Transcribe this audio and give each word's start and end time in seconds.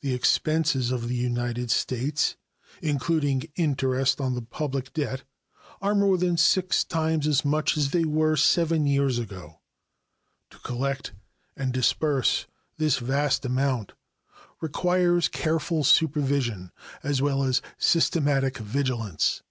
The 0.00 0.14
expenses 0.14 0.90
of 0.90 1.08
the 1.10 1.14
United 1.14 1.70
States, 1.70 2.36
including 2.80 3.50
interest 3.54 4.18
on 4.18 4.34
the 4.34 4.40
public 4.40 4.94
debt, 4.94 5.24
are 5.82 5.94
more 5.94 6.16
than 6.16 6.38
six 6.38 6.84
times 6.84 7.26
as 7.26 7.44
much 7.44 7.76
as 7.76 7.90
they 7.90 8.06
were 8.06 8.34
seven 8.34 8.86
years 8.86 9.18
ago. 9.18 9.60
To 10.52 10.58
collect 10.60 11.12
and 11.54 11.70
disburse 11.70 12.46
this 12.78 12.96
vast 12.96 13.44
amount 13.44 13.92
requires 14.62 15.28
careful 15.28 15.84
supervision 15.84 16.72
as 17.02 17.20
well 17.20 17.42
as 17.42 17.60
systematic 17.76 18.56
vigilance. 18.56 19.42